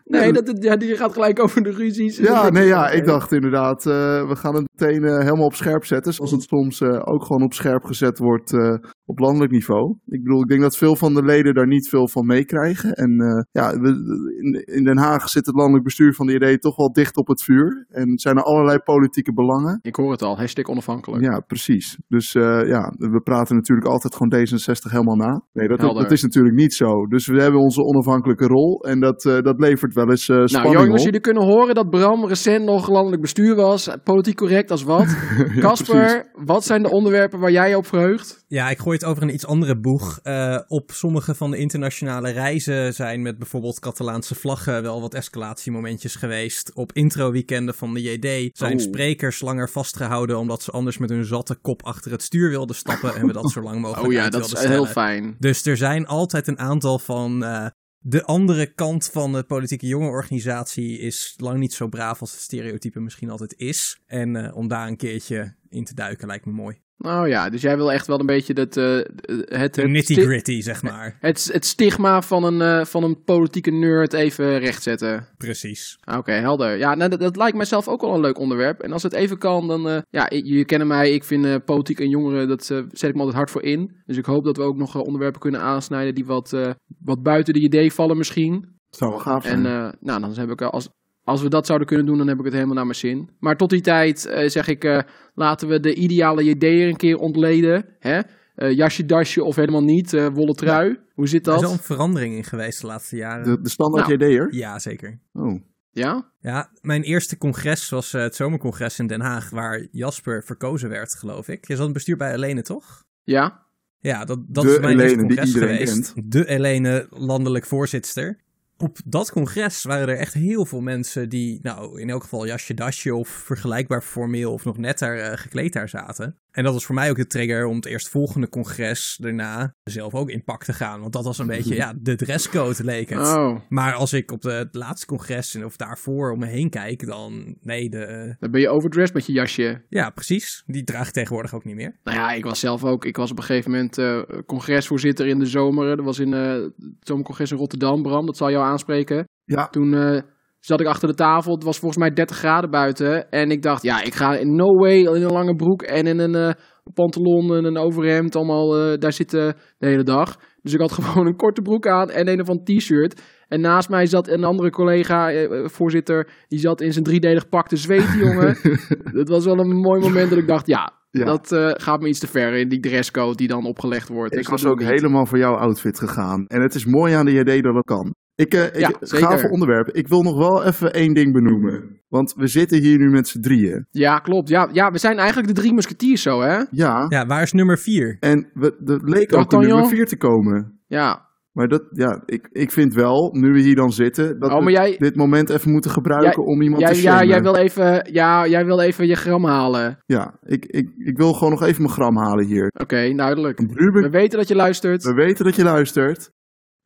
Nee, 0.04 0.32
dat, 0.32 0.46
het- 0.46 0.62
ja, 0.62 0.76
die 0.76 0.96
gaat 0.96 1.12
gelijk 1.12 1.40
over 1.42 1.62
de 1.62 1.70
ruzies. 1.70 2.16
Ja, 2.16 2.48
nee, 2.50 2.66
ja, 2.66 2.88
ik 2.90 3.04
dacht 3.04 3.32
inderdaad, 3.32 3.86
eh, 3.86 4.28
we 4.28 4.36
gaan 4.36 4.54
het 4.54 4.64
meteen 4.74 5.04
eh, 5.04 5.18
helemaal 5.18 5.44
op 5.46 5.54
scherp 5.54 5.84
zetten. 5.84 6.12
Zoals 6.12 6.30
het 6.30 6.42
soms 6.42 6.80
eh, 6.80 7.00
ook 7.04 7.22
gewoon 7.24 7.42
op 7.42 7.52
scherp 7.54 7.84
gezet 7.84 8.18
wordt 8.18 8.52
eh, 8.52 8.74
op 9.08 9.18
landelijk 9.18 9.52
niveau. 9.52 9.96
Ik 10.06 10.22
bedoel, 10.22 10.40
ik 10.42 10.48
denk 10.48 10.60
dat 10.60 10.76
veel 10.76 10.96
van 10.96 11.14
de 11.14 11.22
leden 11.24 11.54
daar 11.54 11.66
niet 11.66 11.88
veel 11.88 12.08
van 12.08 12.26
meekrijgen. 12.26 12.92
En 12.92 13.20
eh, 13.20 13.42
ja, 13.62 13.80
we- 13.80 14.34
in, 14.40 14.76
in 14.76 14.84
Den 14.84 14.98
Haag 14.98 15.28
zit 15.28 15.46
het 15.46 15.54
landelijk 15.54 15.84
bestuur 15.84 16.14
van 16.14 16.26
de 16.26 16.34
IDE 16.34 16.58
toch 16.58 16.76
wel 16.76 16.92
dicht 16.92 17.16
op 17.16 17.26
het 17.26 17.42
vuur. 17.42 17.86
En 17.90 18.18
zijn 18.18 18.36
er 18.36 18.42
allerlei 18.42 18.78
politieke 18.78 19.32
belangen. 19.32 19.78
Ik 19.82 19.96
hoor 19.96 20.10
het 20.10 20.22
al, 20.22 20.36
hashtag 20.38 20.64
onafhankelijk. 20.66 21.22
Ja, 21.24 21.40
precies. 21.40 21.98
Dus 22.08 22.34
eh, 22.34 22.42
ja, 22.66 22.94
we 22.98 23.20
praten 23.20 23.56
natuurlijk 23.56 23.86
altijd 23.86 24.14
gewoon 24.14 24.32
D66 24.34 24.90
helemaal 24.90 25.16
na. 25.16 25.42
Nee, 25.52 25.68
dat, 25.68 26.10
is 26.12 26.22
natuurlijk 26.22 26.54
niet 26.54 26.74
zo. 26.74 27.06
Dus 27.06 27.26
we 27.26 27.42
hebben 27.42 27.60
onze 27.60 27.82
onafhankelijke 27.82 28.46
rol. 28.46 28.84
En 28.84 29.00
dat, 29.00 29.24
eh, 29.24 29.40
dat 29.40 29.60
levert 29.60 29.94
wel 29.94 30.10
eens 30.10 30.28
Nou, 30.28 30.48
spanning 30.48 30.74
jongens, 30.74 30.98
op. 31.00 31.04
jullie 31.04 31.20
kunnen 31.20 31.42
horen 31.42 31.74
dat 31.74 31.90
Bram 31.90 32.26
recent 32.26 32.64
nog 32.64 32.88
landelijk 32.88 33.22
bestuur 33.22 33.54
was. 33.54 33.90
Politiek 34.04 34.36
correct 34.36 34.70
als 34.70 34.82
wat. 34.82 35.16
Casper, 35.58 36.30
wat 36.44 36.64
zijn 36.64 36.82
de 36.82 36.90
onderwerpen 36.90 37.38
waar 37.38 37.50
jij 37.50 37.68
je 37.68 37.76
op 37.76 37.86
verheugt? 37.86 38.44
Ja, 38.48 38.70
ik 38.70 38.78
gooi 38.78 38.96
het 38.96 39.06
over 39.06 39.22
een 39.22 39.34
iets 39.34 39.46
andere 39.46 39.78
boeg. 39.78 40.20
Eh, 40.22 40.60
op 40.66 40.90
sommige 40.92 41.34
van 41.34 41.50
de 41.50 41.56
internationale 41.56 42.30
reizen 42.30 42.94
zijn 42.94 43.22
met 43.22 43.38
bijvoorbeeld 43.38 43.78
Catalaanse 43.78 44.34
vlaggen 44.34 44.82
wel 44.82 45.00
wat 45.00 45.14
escalatiemomentjes 45.14 46.14
geweest. 46.16 46.72
Op 46.74 46.92
intro-weekenden 46.92 47.74
van 47.74 47.94
de 47.94 48.02
JD 48.02 48.56
zijn 48.56 48.72
Oh. 48.74 48.80
sprekers 48.80 49.40
langer 49.40 49.70
vastgehouden 49.70 50.38
omdat 50.38 50.62
ze 50.62 50.70
anders 50.70 50.98
met 50.98 51.10
hun 51.10 51.24
zatte 51.24 51.54
kop 51.54 51.82
achter 51.82 52.10
het 52.10 52.22
stuur 52.22 52.48
wilden 52.50 52.76
stappen 52.76 53.14
en 53.14 53.26
we 53.26 53.32
dat 53.32 53.50
zo 53.50 53.62
lang 53.62 53.80
mogelijk 53.80 54.06
Oh 54.06 54.12
ja, 54.12 54.28
dat 54.28 54.52
is 54.52 54.64
heel 54.64 54.86
fijn. 54.86 55.36
Dus 55.38 55.66
er 55.66 55.76
zijn 55.76 56.06
altijd 56.06 56.46
een 56.46 56.58
aantal 56.58 56.98
van 56.98 57.44
eh, 57.44 57.66
de 57.98 58.24
andere 58.24 58.72
kant 58.74 59.10
van 59.12 59.32
de 59.32 59.42
politieke 59.42 59.86
jongerenorganisatie 59.86 60.98
is 60.98 61.34
lang 61.36 61.58
niet 61.58 61.72
zo 61.72 61.88
braaf 61.88 62.20
als 62.20 62.30
het 62.32 62.40
stereotype 62.40 63.00
misschien 63.00 63.30
altijd 63.30 63.54
is. 63.56 64.00
En 64.06 64.36
eh, 64.36 64.56
om 64.56 64.68
daar 64.68 64.86
een 64.86 64.96
keertje 64.96 65.56
in 65.68 65.84
te 65.84 65.94
duiken 65.94 66.26
lijkt 66.26 66.46
me 66.46 66.52
mooi. 66.52 66.84
Nou 66.98 67.28
ja, 67.28 67.50
dus 67.50 67.60
jij 67.62 67.76
wil 67.76 67.92
echt 67.92 68.06
wel 68.06 68.20
een 68.20 68.26
beetje 68.26 68.54
dat, 68.54 68.76
eh, 68.76 68.94
het, 68.94 69.74
De 69.74 69.80
het, 69.80 69.90
nitty 69.90 70.12
sti- 70.12 70.22
gritty, 70.24 70.60
zeg 70.60 70.82
maar. 70.82 71.16
het, 71.20 71.48
het 71.52 71.64
stigma 71.66 72.22
van 72.22 72.44
een, 72.44 72.60
eh, 72.60 72.84
van 72.84 73.04
een 73.04 73.22
politieke 73.24 73.70
nerd 73.70 74.12
even 74.12 74.58
rechtzetten. 74.58 75.28
Precies. 75.36 75.98
Oké, 76.18 76.32
helder. 76.32 76.76
Ja, 76.76 76.94
nou, 76.94 77.10
dat, 77.10 77.20
dat 77.20 77.36
lijkt 77.36 77.56
mijzelf 77.56 77.88
ook 77.88 78.00
wel 78.00 78.14
een 78.14 78.20
leuk 78.20 78.38
onderwerp. 78.38 78.80
En 78.80 78.92
als 78.92 79.02
het 79.02 79.12
even 79.12 79.38
kan, 79.38 79.68
dan... 79.68 79.88
eh, 79.88 79.98
ja, 80.10 80.26
jullie 80.30 80.64
kennen 80.64 80.86
mij. 80.88 81.12
Ik 81.12 81.24
vind 81.24 81.44
eh, 81.44 81.54
politiek 81.64 82.00
en 82.00 82.08
jongeren, 82.08 82.48
dat 82.48 82.70
eh, 82.70 82.78
zet 82.90 83.08
ik 83.08 83.14
me 83.14 83.18
altijd 83.20 83.36
hard 83.36 83.50
voor 83.50 83.62
in. 83.62 83.96
Dus 84.06 84.16
ik 84.16 84.24
hoop 84.24 84.44
dat 84.44 84.56
we 84.56 84.62
ook 84.62 84.76
nog 84.76 84.94
eh, 84.96 85.02
onderwerpen 85.02 85.40
kunnen 85.40 85.60
aansnijden 85.60 86.14
die 86.14 86.26
wat, 86.26 86.52
eh, 86.52 86.70
wat 86.98 87.22
buiten 87.22 87.54
de 87.54 87.60
idee 87.60 87.92
vallen 87.92 88.16
misschien. 88.16 88.74
zou 88.90 89.10
wel 89.10 89.20
gaaf 89.20 89.44
zijn. 89.44 89.66
En 89.66 89.72
eh, 89.72 89.92
nou, 90.00 90.20
dan 90.20 90.32
heb 90.34 90.50
ik, 90.50 90.60
eh, 90.60 90.68
als, 90.68 90.88
als 91.26 91.42
we 91.42 91.48
dat 91.48 91.66
zouden 91.66 91.86
kunnen 91.86 92.06
doen, 92.06 92.18
dan 92.18 92.28
heb 92.28 92.38
ik 92.38 92.44
het 92.44 92.52
helemaal 92.54 92.74
naar 92.74 92.84
mijn 92.84 92.96
zin. 92.96 93.30
Maar 93.38 93.56
tot 93.56 93.70
die 93.70 93.80
tijd 93.80 94.26
eh, 94.26 94.48
zeg 94.48 94.68
ik, 94.68 94.84
eh, 94.84 95.00
laten 95.34 95.68
we 95.68 95.80
de 95.80 95.94
ideale 95.94 96.42
ideeën 96.42 96.88
een 96.88 96.96
keer 96.96 97.16
ontleden. 97.16 97.84
Hè? 97.98 98.20
Eh, 98.54 98.72
jasje, 98.76 99.04
dasje 99.06 99.44
of 99.44 99.56
helemaal 99.56 99.82
niet. 99.84 100.12
eh 100.14 100.26
wollen 100.26 100.54
trui. 100.56 100.98
Hoe 101.14 101.28
zit 101.28 101.46
Er 101.46 101.54
is 101.54 101.60
dat? 101.60 101.68
wel 101.70 101.78
een 101.78 101.84
verandering 101.84 102.34
in 102.34 102.44
geweest 102.44 102.80
de 102.80 102.86
laatste 102.86 103.16
jaren. 103.16 103.44
de, 103.44 103.60
de 103.60 103.68
standaard 103.68 104.08
Nou. 104.08 104.24
JD'er? 104.30 104.54
Ja, 104.54 104.78
zeker. 104.78 105.20
Oh. 105.32 105.60
Ja? 105.90 106.32
Ja, 106.40 106.70
mijn 106.80 107.02
eerste 107.02 107.38
congres 107.38 107.88
was 107.88 108.12
het 108.12 108.34
zomercongres 108.34 108.98
in 108.98 109.06
Den 109.06 109.20
Haag, 109.20 109.50
waar 109.50 109.86
Jasper 109.90 110.42
verkozen 110.44 110.88
werd, 110.88 111.14
geloof 111.14 111.48
ik. 111.48 111.66
Je 111.66 111.72
zat 111.72 111.78
in 111.78 111.84
het 111.84 111.92
bestuur 111.92 112.16
bij 112.16 112.30
Helene, 112.30 112.62
toch? 112.62 113.04
Ja? 113.22 113.64
Ja, 113.98 114.24
dat, 114.24 114.38
dat 114.48 114.64
De 114.64 114.70
is 114.70 114.78
mijn 114.78 115.00
eerste 115.00 115.16
Helene 115.16 115.28
die 115.28 115.36
congres 115.36 115.54
iedereen 115.54 115.86
geweest. 115.86 116.12
De 116.24 116.44
Helene, 116.46 117.06
landelijk 117.10 117.64
voorzitter. 117.66 118.40
Op 118.78 118.98
dat 119.04 119.30
congres 119.30 119.82
waren 119.82 120.08
er 120.08 120.18
echt 120.18 120.34
heel 120.34 120.66
veel 120.66 120.80
mensen 120.80 121.28
die, 121.28 121.58
nou, 121.62 122.00
in 122.00 122.10
elk 122.10 122.22
geval 122.22 122.46
jasje, 122.46 122.74
dasje 122.74 123.14
of 123.14 123.28
vergelijkbaar 123.28 124.02
formeel 124.02 124.52
of 124.52 124.64
nog 124.64 124.76
net 124.76 124.98
daar 124.98 125.18
eh, 125.18 125.38
gekleed 125.38 125.72
daar 125.72 125.88
zaten. 125.88 126.38
En 126.56 126.64
dat 126.64 126.72
was 126.72 126.84
voor 126.84 126.94
mij 126.94 127.10
ook 127.10 127.16
de 127.16 127.26
trigger 127.26 127.66
om 127.66 127.76
het 127.76 127.86
eerstvolgende 127.86 128.48
congres 128.48 129.18
daarna 129.20 129.74
zelf 129.84 130.14
ook 130.14 130.30
in 130.30 130.44
pak 130.44 130.64
te 130.64 130.72
gaan. 130.72 131.00
Want 131.00 131.12
dat 131.12 131.24
was 131.24 131.38
een 131.38 131.46
beetje, 131.46 131.74
ja, 131.84 131.94
de 132.00 132.16
dresscode 132.16 132.84
leek 132.84 133.08
het. 133.08 133.18
Oh, 133.18 133.60
Maar 133.68 133.94
als 133.94 134.12
ik 134.12 134.32
op 134.32 134.42
de, 134.42 134.50
het 134.50 134.74
laatste 134.74 135.06
congres 135.06 135.56
of 135.56 135.76
daarvoor 135.76 136.32
om 136.32 136.38
me 136.38 136.46
heen 136.46 136.70
kijk, 136.70 137.06
dan 137.06 137.56
nee, 137.60 137.90
de, 137.90 138.34
dan 138.38 138.50
ben 138.50 138.60
je 138.60 138.68
overdressed 138.68 139.14
met 139.14 139.26
je 139.26 139.32
jasje. 139.32 139.84
ja, 139.88 140.10
precies. 140.10 140.62
Die 140.66 140.84
draag 140.84 141.06
ik 141.06 141.12
tegenwoordig 141.12 141.54
ook 141.54 141.64
niet 141.64 141.74
meer. 141.74 141.98
Nou 142.04 142.16
ja, 142.16 142.32
ik 142.32 142.44
was 142.44 142.60
zelf 142.60 142.84
ook. 142.84 143.04
Ik 143.04 143.16
was 143.16 143.30
op 143.30 143.38
een 143.38 143.44
gegeven 143.44 143.70
moment 143.70 143.98
eh, 143.98 144.22
congresvoorzitter 144.46 145.26
in 145.26 145.38
de 145.38 145.46
zomer. 145.46 145.96
Dat 145.96 146.04
was 146.04 146.18
in 146.18 146.34
eh, 146.34 146.52
het 146.52 146.72
zomercongres 147.00 147.50
in 147.50 147.56
Rotterdam, 147.56 148.02
Bram. 148.02 148.26
Dat 148.26 148.36
zal 148.36 148.50
jou 148.50 148.64
aanspreken. 148.64 149.24
Ja, 149.44 149.68
Toen 149.68 149.94
eh, 149.94 150.22
zat 150.66 150.80
ik 150.80 150.86
achter 150.86 151.08
de 151.08 151.14
tafel. 151.14 151.54
Het 151.54 151.64
was 151.64 151.78
volgens 151.78 152.00
mij 152.00 152.10
30 152.12 152.36
graden 152.36 152.70
buiten. 152.70 153.30
En 153.30 153.50
ik 153.50 153.62
dacht, 153.62 153.82
ja, 153.82 154.02
ik 154.02 154.14
ga 154.14 154.36
in 154.36 154.54
no 154.56 154.66
way 154.66 154.98
in 154.98 155.22
een 155.22 155.32
lange 155.32 155.54
broek 155.56 155.82
en 155.82 156.06
in 156.06 156.18
een 156.18 156.34
eh, 156.34 156.54
pantalon 156.94 157.54
en 157.54 157.64
een 157.64 157.76
overhemd 157.76 158.36
allemaal 158.36 158.76
eh, 158.78 158.98
daar 158.98 159.12
zitten 159.12 159.54
de 159.78 159.86
hele 159.86 160.02
dag. 160.02 160.36
Dus 160.62 160.72
ik 160.72 160.80
had 160.80 160.92
gewoon 160.98 161.26
een 161.26 161.36
korte 161.36 161.62
broek 161.62 161.86
aan 161.86 162.10
en 162.10 162.28
een 162.28 162.40
of 162.40 162.48
ander 162.48 162.64
t-shirt. 162.64 163.22
En 163.48 163.60
naast 163.60 163.88
mij 163.88 164.06
zat 164.06 164.28
een 164.28 164.44
andere 164.44 164.70
collega, 164.70 165.30
eh, 165.32 165.68
voorzitter, 165.68 166.28
die 166.48 166.58
zat 166.58 166.80
in 166.80 166.92
zijn 166.92 167.04
driedelig 167.04 167.48
pak 167.48 167.68
te 167.68 167.76
zweten, 167.76 168.18
jongen. 168.18 168.56
Dat 169.18 169.28
was 169.28 169.44
wel 169.44 169.58
een 169.58 169.76
mooi 169.76 170.00
moment 170.00 170.30
dat 170.30 170.38
ik 170.38 170.46
dacht, 170.46 170.66
ja, 170.66 170.92
Ja. 171.10 171.24
dat 171.24 171.48
gaat 171.82 172.00
me 172.00 172.08
iets 172.08 172.18
te 172.18 172.26
ver 172.26 172.52
in 172.54 172.68
die 172.68 172.80
dresscode 172.80 173.36
die 173.36 173.48
dan 173.48 173.64
opgelegd 173.66 174.08
wordt. 174.08 174.32
ik 174.32 174.38
Dus 174.38 174.48
was 174.48 174.64
ook 174.66 174.78
niet. 174.78 174.88
helemaal 174.88 175.26
voor 175.26 175.38
jouw 175.38 175.54
outfit 175.54 175.98
gegaan. 175.98 176.46
En 176.46 176.60
het 176.62 176.74
is 176.74 176.84
mooi 176.86 177.14
aan 177.14 177.24
de 177.26 177.32
JD 177.32 177.62
dat 177.62 177.74
dat 177.74 177.84
kan. 177.84 178.14
Ik, 178.36 178.54
eh 178.54 178.64
ik, 178.64 178.76
Ja, 178.78 178.90
zeker. 179.00 179.26
gave 179.26 179.50
onderwerp. 179.50 179.88
Ik 179.90 180.08
wil 180.08 180.22
nog 180.22 180.36
wel 180.36 180.64
even 180.64 180.92
één 180.92 181.14
ding 181.14 181.32
benoemen. 181.32 182.00
Want 182.08 182.34
we 182.36 182.46
zitten 182.46 182.78
hier 182.80 182.98
nu 182.98 183.10
met 183.10 183.28
z'n 183.28 183.40
drieën. 183.40 183.86
Ja, 183.90 184.18
klopt. 184.18 184.48
Ja, 184.48 184.68
ja, 184.72 184.90
we 184.90 184.98
zijn 184.98 185.18
eigenlijk 185.18 185.48
de 185.54 185.60
drie 185.60 185.72
musketiers 185.74 186.22
zo, 186.22 186.40
hè? 186.40 186.62
Ja. 186.70 187.06
Ja, 187.08 187.26
waar 187.26 187.42
is 187.42 187.52
nummer 187.52 187.78
vier? 187.78 188.16
En 188.20 188.50
we, 188.54 188.76
er 188.86 189.00
leek 189.10 189.34
ook 189.36 189.50
nummer 189.52 189.86
vier 189.88 190.06
te 190.06 190.16
komen. 190.16 190.80
Ja. 190.86 191.24
Maar 191.52 191.68
dat, 191.68 191.82
ja, 191.90 192.22
ik, 192.26 192.48
ik 192.52 192.70
vind 192.72 192.94
wel, 192.94 193.30
nu 193.32 193.52
we 193.52 193.60
hier 193.60 193.74
dan 193.74 193.92
zitten, 193.92 194.38
dat 194.40 194.50
Oh, 194.50 194.56
maar 194.56 194.64
we 194.64 194.70
jij- 194.70 194.96
dit 194.98 195.16
moment 195.16 195.50
even 195.50 195.70
moeten 195.70 195.90
gebruiken 195.90 196.44
om 196.44 196.62
iemand 196.62 196.80
Jij, 196.82 196.92
te 196.92 197.02
ja, 197.02 197.24
jij 197.24 197.42
wil 197.42 197.56
even, 197.56 198.08
ja, 198.12 198.46
jij 198.46 198.64
wil 198.66 198.80
even 198.80 199.06
je 199.06 199.14
gram 199.16 199.44
halen. 199.44 199.98
Ja, 200.06 200.38
ik, 200.42 200.64
ik, 200.66 200.88
ik 200.96 201.16
wil 201.16 201.32
gewoon 201.32 201.50
nog 201.52 201.62
even 201.62 201.82
mijn 201.82 201.94
gram 201.94 202.16
halen 202.16 202.44
hier. 202.44 202.70
Oké, 202.80 203.12
duidelijk. 203.14 203.60
Ruben, 203.72 204.02
We 204.02 204.10
weten 204.10 204.38
dat 204.38 204.48
je 204.48 204.54
luistert. 204.54 205.02
we 205.04 205.12
weten 205.14 205.44
dat 205.44 205.56
je 205.56 205.62
luistert. 205.62 206.30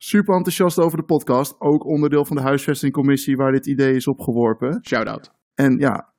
Super 0.03 0.35
enthousiast 0.35 0.79
over 0.79 0.99
de 0.99 1.05
podcast. 1.05 1.61
Ook 1.61 1.85
onderdeel 1.87 2.25
van 2.25 2.37
de 2.37 2.43
huisvestingcommissie 2.43 3.37
waar 3.37 3.53
dit 3.53 3.67
idee 3.67 3.95
is 3.95 4.07
opgeworpen. 4.07 4.79
Shout-out. 4.87 5.31
En 5.55 5.79
ja, 5.79 6.13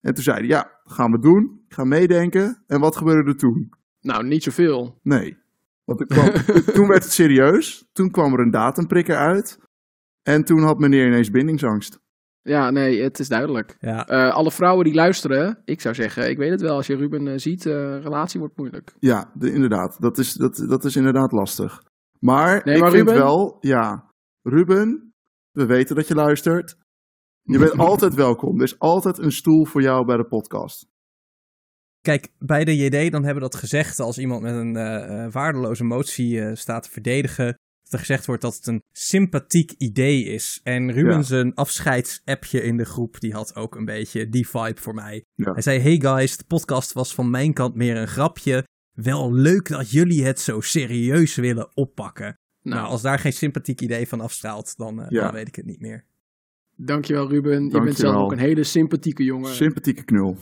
en 0.00 0.14
toen 0.14 0.22
zeiden 0.24 0.48
ja, 0.48 0.70
gaan 0.84 1.10
we 1.10 1.18
doen. 1.18 1.60
Ik 1.68 1.74
ga 1.74 1.84
meedenken. 1.84 2.62
En 2.66 2.80
wat 2.80 2.96
gebeurde 2.96 3.30
er 3.30 3.36
toen? 3.36 3.70
Nou, 4.00 4.26
niet 4.26 4.42
zoveel. 4.42 4.98
Nee. 5.02 5.36
Want 5.84 6.00
er 6.00 6.06
kwam, 6.06 6.32
toen 6.74 6.88
werd 6.88 7.02
het 7.02 7.12
serieus. 7.12 7.88
Toen 7.92 8.10
kwam 8.10 8.32
er 8.32 8.40
een 8.40 8.50
datumprikker 8.50 9.16
uit. 9.16 9.58
En 10.22 10.44
toen 10.44 10.62
had 10.62 10.78
meneer 10.78 11.06
ineens 11.06 11.30
bindingsangst. 11.30 11.98
Ja, 12.42 12.70
nee, 12.70 13.02
het 13.02 13.18
is 13.18 13.28
duidelijk. 13.28 13.76
Ja, 13.80 14.06
Eh, 14.06 14.34
alle 14.34 14.50
vrouwen 14.50 14.84
die 14.84 14.94
luisteren, 14.94 15.62
ik 15.64 15.80
zou 15.80 15.94
zeggen, 15.94 16.30
ik 16.30 16.38
weet 16.38 16.50
het 16.50 16.60
wel, 16.60 16.74
als 16.76 16.86
je 16.86 16.96
Ruben 16.96 17.28
eh, 17.28 17.34
ziet, 17.36 17.66
eh, 17.66 17.72
relatie 18.02 18.40
wordt 18.40 18.56
moeilijk. 18.56 18.94
Ja, 18.98 19.30
de- 19.34 19.52
inderdaad. 19.52 19.96
Dat 20.00 20.18
is, 20.18 20.32
dat, 20.32 20.64
dat 20.68 20.84
is 20.84 20.96
inderdaad 20.96 21.32
lastig. 21.32 21.82
Maar 22.26 22.62
Nee, 22.64 22.74
ik 22.74 22.80
maar 22.80 22.90
vind 22.90 23.08
Ruben? 23.08 23.22
wel, 23.22 23.56
ja, 23.60 24.10
Ruben, 24.42 25.14
we 25.50 25.66
weten 25.66 25.96
dat 25.96 26.08
je 26.08 26.14
luistert. 26.14 26.76
Je 27.42 27.58
bent 27.58 27.78
altijd 27.90 28.14
welkom. 28.14 28.56
Er 28.56 28.62
is 28.62 28.78
altijd 28.78 29.18
een 29.18 29.32
stoel 29.32 29.64
voor 29.64 29.82
jou 29.82 30.04
bij 30.06 30.16
de 30.16 30.24
podcast. 30.26 30.86
Kijk, 32.00 32.28
bij 32.38 32.64
de 32.64 32.76
JD 32.76 33.12
dan 33.12 33.24
hebben 33.24 33.42
we 33.42 33.48
dat 33.50 33.54
gezegd 33.54 34.00
als 34.00 34.18
iemand 34.18 34.42
met 34.42 34.54
een 34.54 34.76
eh, 34.76 35.24
eh, 35.24 35.32
waardeloze 35.32 35.84
motie 35.84 36.40
eh, 36.40 36.54
staat 36.54 36.82
te 36.82 36.90
verdedigen. 36.90 37.46
Dat 37.82 37.92
er 37.92 37.98
gezegd 37.98 38.26
wordt 38.26 38.42
dat 38.42 38.54
het 38.54 38.66
een 38.66 38.82
sympathiek 38.92 39.70
idee 39.72 40.24
is. 40.24 40.60
En 40.62 40.92
Ruben 40.92 41.12
Ja. 41.14 41.22
zijn 41.22 41.54
afscheidsappje 41.54 42.62
in 42.62 42.76
de 42.76 42.84
groep, 42.84 43.20
die 43.20 43.32
had 43.32 43.56
ook 43.56 43.74
een 43.74 43.84
beetje 43.84 44.28
die 44.28 44.48
vibe 44.48 44.80
voor 44.80 44.94
mij. 44.94 45.24
Ja. 45.34 45.52
Hij 45.52 45.62
zei, 45.62 45.78
hey 45.78 46.00
guys, 46.00 46.36
de 46.36 46.44
podcast 46.44 46.92
was 46.92 47.14
van 47.14 47.30
mijn 47.30 47.52
kant 47.52 47.74
meer 47.74 47.96
een 47.96 48.08
grapje. 48.08 48.64
Wel 48.96 49.32
leuk 49.32 49.68
dat 49.68 49.90
jullie 49.90 50.24
het 50.24 50.40
zo 50.40 50.60
serieus 50.60 51.34
willen 51.34 51.76
oppakken. 51.76 52.38
Nou, 52.62 52.76
Nou, 52.80 52.88
als 52.90 53.02
daar 53.02 53.18
geen 53.18 53.32
sympathiek 53.32 53.80
idee 53.80 54.08
van 54.08 54.20
afstraalt, 54.20 54.76
dan, 54.76 55.00
eh, 55.00 55.06
Ja. 55.08 55.22
dan 55.22 55.32
weet 55.32 55.48
ik 55.48 55.54
het 55.56 55.66
niet 55.66 55.80
meer. 55.80 56.04
dankjewel 56.78 57.28
Ruben. 57.28 57.64
Je 57.64 57.80
bent 57.80 57.96
zelf 57.96 58.16
ook 58.16 58.32
een 58.32 58.38
hele 58.38 58.64
sympathieke 58.64 59.24
jongen. 59.24 59.54
Sympathieke 59.54 60.04
knul. 60.04 60.36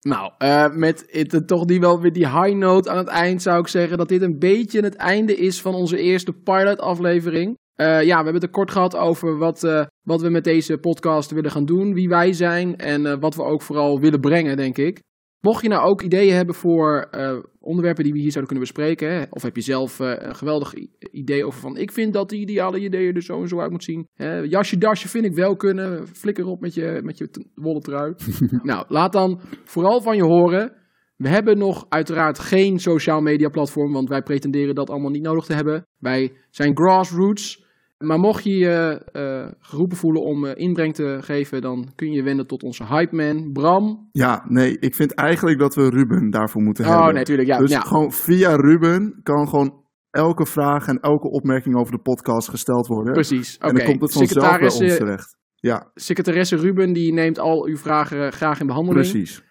Nou, 0.00 0.32
eh, 0.38 0.72
met 0.74 1.06
het, 1.10 1.34
eh, 1.34 1.40
toch 1.40 1.64
die 1.64 1.80
wel 1.80 2.00
weer 2.00 2.12
die 2.12 2.28
high 2.28 2.56
note 2.56 2.90
aan 2.90 2.96
het 2.96 3.06
eind 3.06 3.42
zou 3.42 3.60
ik 3.60 3.68
zeggen 3.68 3.98
dat 3.98 4.08
dit 4.08 4.22
een 4.22 4.38
beetje 4.38 4.80
het 4.80 4.94
einde 4.94 5.36
is 5.36 5.60
van 5.60 5.74
onze 5.74 5.98
eerste 5.98 6.32
pilot 6.32 6.78
aflevering. 6.78 7.56
Eh, 7.74 7.86
ja, 7.86 8.06
we 8.06 8.14
hebben 8.14 8.34
het 8.34 8.42
er 8.42 8.48
kort 8.50 8.70
gehad 8.70 8.96
over 8.96 9.36
wat, 9.38 9.64
eh, 9.64 9.86
wat 10.02 10.20
we 10.20 10.28
met 10.28 10.44
deze 10.44 10.78
podcast 10.78 11.30
willen 11.30 11.50
gaan 11.50 11.64
doen, 11.64 11.94
wie 11.94 12.08
wij 12.08 12.32
zijn 12.32 12.76
en 12.76 13.06
eh, 13.06 13.16
wat 13.20 13.34
we 13.34 13.42
ook 13.42 13.62
vooral 13.62 14.00
willen 14.00 14.20
brengen, 14.20 14.56
denk 14.56 14.78
ik. 14.78 15.00
Mocht 15.40 15.62
je 15.62 15.68
nou 15.68 15.88
ook 15.88 16.02
ideeën 16.02 16.34
hebben 16.34 16.54
voor 16.54 17.06
eh, 17.10 17.38
onderwerpen 17.60 18.04
die 18.04 18.12
we 18.12 18.18
hier 18.18 18.32
zouden 18.32 18.54
kunnen 18.54 18.72
bespreken, 18.72 19.12
hè, 19.12 19.24
of 19.30 19.42
heb 19.42 19.56
je 19.56 19.62
zelf 19.62 20.00
eh, 20.00 20.12
een 20.18 20.36
geweldig 20.36 20.74
idee 21.10 21.46
over 21.46 21.60
van 21.60 21.76
ik 21.76 21.92
vind 21.92 22.12
dat 22.12 22.28
de 22.28 22.36
ideale 22.36 22.80
ideeën 22.80 23.14
er 23.14 23.22
zo 23.22 23.40
en 23.40 23.48
zo 23.48 23.60
uit 23.60 23.70
moet 23.70 23.84
zien. 23.84 24.08
Hè, 24.14 24.38
jasje 24.38 24.78
dasje 24.78 25.08
vind 25.08 25.24
ik 25.24 25.34
wel 25.34 25.56
kunnen, 25.56 26.06
flikker 26.06 26.46
op 26.46 26.60
met 26.60 26.74
je, 26.74 27.00
met 27.04 27.18
je 27.18 27.50
wollen 27.54 27.82
trui. 27.82 28.14
nou, 28.62 28.84
laat 28.88 29.12
dan 29.12 29.40
vooral 29.64 30.00
van 30.00 30.16
je 30.16 30.24
horen. 30.24 30.72
We 31.16 31.28
hebben 31.28 31.58
nog 31.58 31.86
uiteraard 31.88 32.38
geen 32.38 32.78
social 32.78 33.20
media 33.20 33.48
platform, 33.48 33.92
want 33.92 34.08
wij 34.08 34.22
pretenderen 34.22 34.74
dat 34.74 34.90
allemaal 34.90 35.10
niet 35.10 35.22
nodig 35.22 35.44
te 35.44 35.54
hebben. 35.54 35.86
Wij 35.98 36.32
zijn 36.50 36.76
grassroots. 36.76 37.66
Maar 37.98 38.18
mocht 38.18 38.44
je 38.44 38.56
je 38.56 39.02
eh, 39.12 39.52
geroepen 39.60 39.96
voelen 39.96 40.22
om 40.22 40.44
eh, 40.46 40.52
inbreng 40.56 40.94
te 40.94 41.18
geven, 41.20 41.60
dan 41.60 41.92
kun 41.94 42.10
je 42.10 42.16
je 42.16 42.22
wenden 42.22 42.46
tot 42.46 42.62
onze 42.62 42.84
hype 42.86 43.16
man, 43.16 43.52
Bram. 43.52 44.08
Ja, 44.12 44.44
nee, 44.48 44.78
ik 44.78 44.94
vind 44.94 45.14
eigenlijk 45.14 45.58
dat 45.58 45.74
we 45.74 45.88
Ruben 45.90 46.30
daarvoor 46.30 46.62
moeten 46.62 46.84
Oh, 46.84 46.94
hebben. 46.96 47.14
nee, 47.14 47.24
tuurlijk. 47.24 47.48
Ja, 47.48 47.58
dus 47.58 47.70
ja. 47.70 47.80
gewoon 47.80 48.12
via 48.12 48.56
Ruben 48.56 49.20
kan 49.22 49.48
gewoon 49.48 49.84
elke 50.10 50.46
vraag 50.46 50.86
en 50.86 51.00
elke 51.00 51.28
opmerking 51.30 51.76
over 51.76 51.92
de 51.92 52.00
podcast 52.02 52.48
gesteld 52.48 52.86
worden. 52.86 53.12
precies. 53.12 53.56
Oké, 53.56 53.66
En 53.68 53.74
dan 53.74 53.84
komt 53.84 54.00
het 54.00 54.12
vanzelf 54.12 54.44
bij 54.50 54.62
ons 54.62 54.72
Secretaresse, 54.72 55.04
terecht. 55.04 55.36
Ja, 55.54 55.90
secretaresse 55.94 56.56
Ruben, 56.56 56.92
die 56.92 57.12
neemt 57.12 57.38
al 57.38 57.66
uw 57.66 57.76
vragen 57.76 58.26
eh, 58.26 58.32
graag 58.32 58.60
in 58.60 58.66
behandeling. 58.66 59.10
precies. 59.10 59.42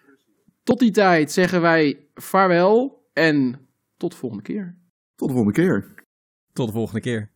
Tot 0.62 0.78
die 0.78 0.90
tijd 0.90 1.32
zeggen 1.32 1.60
wij 1.60 2.08
vaarwel 2.14 3.06
en 3.12 3.68
tot 3.96 4.10
de 4.10 4.16
volgende 4.16 4.44
keer. 4.44 4.76
Tot 5.14 5.28
de 5.28 5.34
volgende 5.34 5.60
keer. 5.60 5.94
Tot 6.52 6.66
de 6.66 6.72
volgende 6.72 7.00
keer. 7.00 7.30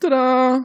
Tada. 0.00 0.64